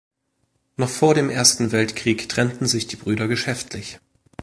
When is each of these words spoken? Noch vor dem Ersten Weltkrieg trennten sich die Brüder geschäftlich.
Noch 0.77 0.89
vor 0.89 1.13
dem 1.13 1.29
Ersten 1.29 1.71
Weltkrieg 1.71 2.27
trennten 2.27 2.65
sich 2.65 2.87
die 2.87 2.95
Brüder 2.95 3.27
geschäftlich. 3.27 3.99